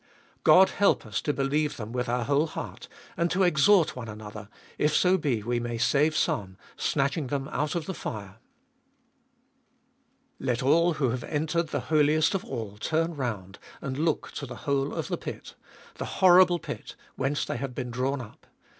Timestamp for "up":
18.21-18.47